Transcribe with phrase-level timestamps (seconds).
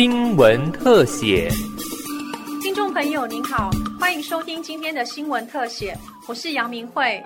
[0.00, 1.50] 新闻特写。
[2.62, 3.68] 听众朋友您好，
[3.98, 5.98] 欢迎收听今天的新闻特写，
[6.28, 7.20] 我是杨明慧。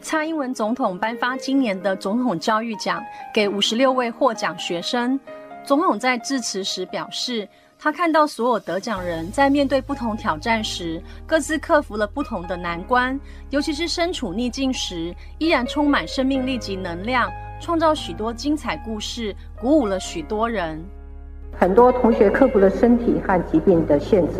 [0.00, 3.00] 蔡英文总统颁发今年的总统教育奖
[3.32, 5.16] 给五十六位获奖学生。
[5.64, 13.16] 总统在致辞时表示，他看到所有得奖人在面对不同挑战时，各自克服了不同的难关，
[13.50, 20.84] 尤其是身处逆境时，依然充满生命力及能量，创造许多精彩故事，鼓舞了许多人。
[21.58, 24.34] 很多同学克服了身体和疾病的限制，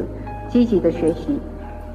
[0.48, 1.36] 积极的学习，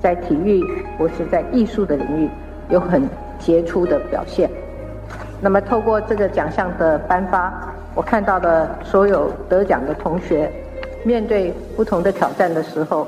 [0.01, 0.61] 在体育
[0.97, 2.29] 或是在艺术的领域
[2.67, 3.01] 有很
[3.39, 4.49] 杰出的表现。
[5.39, 7.53] 那么，透过这个奖项的颁发，
[7.95, 10.51] 我看到了所有得奖的同学，
[11.05, 13.07] 面对不同的挑战的时候，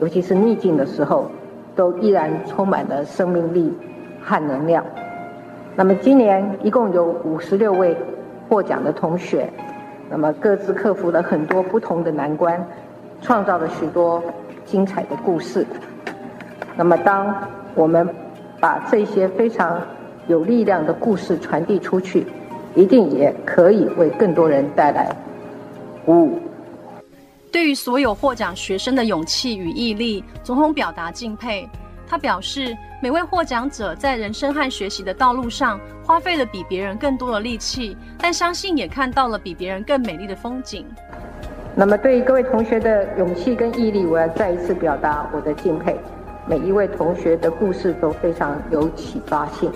[0.00, 1.28] 尤其是逆境的时候，
[1.74, 3.76] 都依然充满了生命力
[4.22, 4.84] 和能量。
[5.74, 7.96] 那么，今年一共有五十六位
[8.48, 9.50] 获奖的同学。
[10.10, 12.66] 那么各自克服了很多不同的难关，
[13.20, 14.22] 创造了许多
[14.64, 15.66] 精彩的故事。
[16.76, 17.34] 那么当
[17.74, 18.08] 我们
[18.60, 19.80] 把这些非常
[20.26, 22.26] 有力量的故事传递出去，
[22.74, 25.14] 一定也可以为更多人带来
[26.04, 26.38] 鼓舞。
[27.50, 31.68] 对于所有获奖学生的勇气与毅力，总统表达敬佩。
[32.08, 40.86] 他表示，每位获奖者在人生和学习的道路上花费了比别人更多的力气，但相信也看到了比别人更美丽的风景。
[41.74, 45.96] 那么，对于各位同学的勇气跟毅力，我要再一次表达我的敬佩。
[46.46, 49.70] 每一位同学的故事都非常有启发性。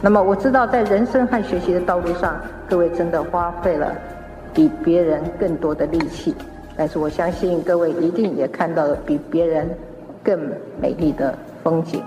[0.00, 3.92] 那么，我知道在人生和学习的道路上，各位真的花费了
[4.54, 6.32] 比别人更多的力气，
[6.76, 9.68] 但是我相信各位一定也看到了比别人
[10.22, 10.38] 更
[10.80, 11.36] 美丽的。
[11.62, 12.02] 风景。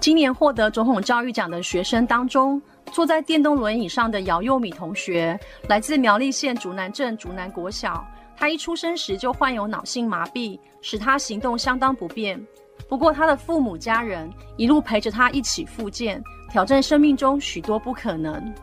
[0.00, 2.60] 今年获得总统教育奖的学生当中，
[2.92, 8.06] 坐在电动轮椅上的姚佑米同学，来自苗栗县竹南镇竹南国小。
[8.36, 12.38] 他一出生时就患有脑性麻痹，使他行动相当不便。
[12.86, 18.54] 不过，他的父母家人一路陪着他一起复健，挑战生命中许多不可能。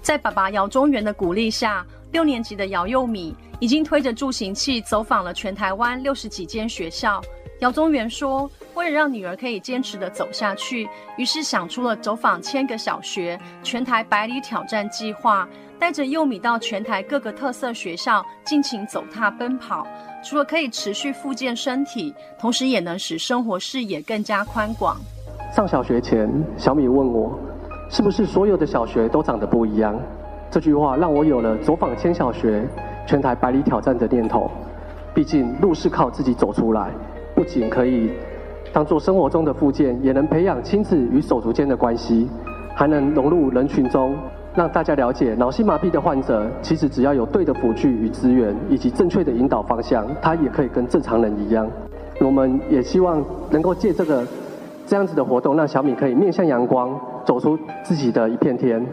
[0.00, 7.20] 在爸爸姚中元的鼓励下，六年级的姚佑米已经推着助行器走访了全台湾六十几间学校。
[7.60, 8.48] 姚宗元说
[8.78, 15.48] ：“为了让女儿可以坚持的走下去，于是想出了走访千个小学、全台百里挑战计划，
[15.80, 19.84] 带着幼米到全台各个特色学校尽情走踏奔跑。
[20.24, 24.96] 除了可以持续复健身体，同时也能使生活视野更加宽广。”
[25.52, 27.36] 上小学前，小米问我
[27.90, 30.00] ：“是不是所有的小学都长得不一样？”
[30.52, 32.64] 这句话让我有了走访千小学、
[33.08, 34.48] 全台百里挑战的念头。
[35.12, 36.92] 毕竟路是靠自己走出来。
[37.34, 38.10] 不仅可以
[38.72, 42.28] 当做生活中的附件，也能培养亲子与手足间的关系，
[42.74, 44.14] 还能融入人群中，
[44.54, 51.68] 让大家了解脑性麻痹的患者，其实只要有对的辅具与资源，以及正确的引导方向，他也可以跟正常人一样。
[52.20, 54.24] 我们也希望能够借这个
[54.86, 58.84] 这样子的活动，让小米可以面向阳光，走出自己的一片天。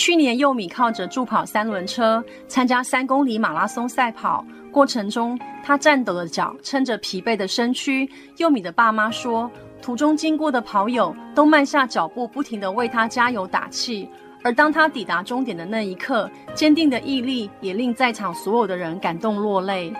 [0.00, 4.42] 去年，幼米靠着助跑三轮车参加三公里马拉松赛跑。
[4.72, 8.08] 过程中，他颤抖的脚撑着疲惫的身躯。
[8.38, 9.50] 幼米的爸妈说，
[9.82, 14.08] 途中经过的跑友都慢下脚步，不停地为他加油打气。
[14.42, 19.92] 而当他抵达终点的那一刻，坚定的毅力也令在场所有的人感动落泪。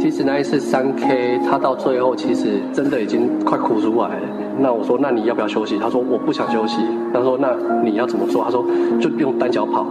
[0.00, 4.43] 其实那一次三 K，他到最后其实真的已经快哭出来了。
[4.58, 5.78] 那我说，那你要不要休息？
[5.78, 6.78] 他说我不想休息。
[7.12, 8.44] 他说那你要怎么做？
[8.44, 8.64] 他说
[9.00, 9.84] 就用单脚跑。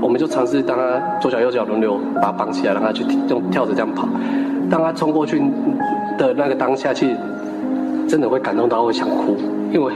[0.00, 4.06] 我们就尝试当他左脚右脚轮流把他绑起来，让他去用跳着这样跑。
[4.70, 5.42] 当他冲过去
[6.18, 7.16] 的那个当下，去
[8.06, 9.36] 真的会感动到会想哭，
[9.72, 9.94] 因为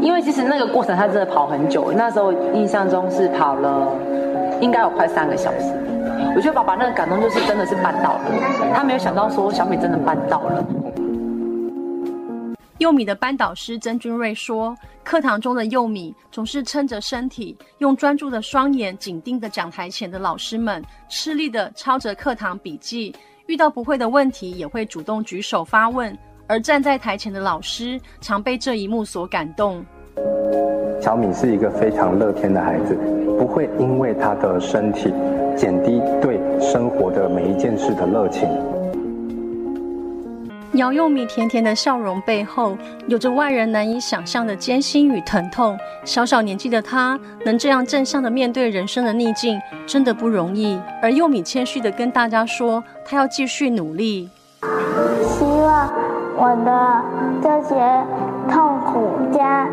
[0.00, 3.88] 因为其实那个过程他真的跑很久，那时候印象中是跑了
[4.60, 5.72] 应该有快三个小时。
[6.34, 8.20] 我觉得爸爸那个感动就是真的是办到了，
[8.72, 10.64] 他没有想到说小美真的办到了。
[12.80, 14.74] 幼米的班导师曾君瑞说
[15.04, 23.14] ：“课堂中的幼米总是撑着身体，用专注的双眼紧盯着讲台前的老师们，吃力的抄着课堂笔记。
[23.44, 26.16] 遇到不会的问题，也会主动举手发问。
[26.46, 29.84] 而站在台前的老师，常被这一幕所感动。
[31.02, 32.96] 小米是一个非常乐天的孩子，
[33.38, 35.12] 不会因为他的身体
[35.54, 38.48] 减低对生活的每一件事的热情。”
[40.74, 42.76] 姚幼米甜甜的笑容背后，
[43.08, 45.76] 有着外人难以想象的艰辛与疼痛。
[46.04, 50.80] 小小年纪的他，能这样正向的面对人生的逆境，真的不容易。
[51.02, 54.30] 而幼米谦虚的跟大家说，他要继续努力。
[54.62, 55.90] 希望
[56.36, 57.02] 我的
[57.42, 57.74] 这些
[58.48, 59.66] 痛苦加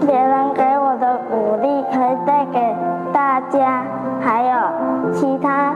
[0.00, 2.76] 别人给我的鼓励，可以带给
[3.12, 3.84] 大家，
[4.20, 5.74] 还有其他。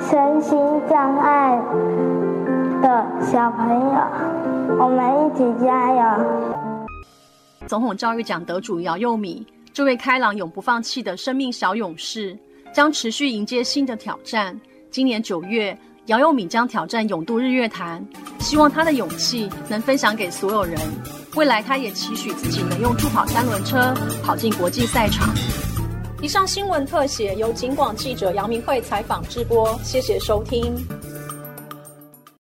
[0.00, 0.58] 身心
[0.88, 1.60] 障碍
[2.80, 6.24] 的小朋友，我们一起加油！
[7.66, 12.36] 总统教育奖得主姚佑米，这位开朗永不放弃的生命小勇士，
[12.72, 14.58] 将持续迎接新的挑战。
[14.90, 18.04] 今年九月，姚佑米将挑战勇渡日月潭，
[18.38, 20.80] 希望他的勇气能分享给所有人。
[21.36, 23.94] 未来，他也期许自己能用助跑三轮车
[24.24, 25.28] 跑进国际赛场。
[26.22, 30.74] 以上新闻特写由警广记者杨明慧采访直播，谢谢收听。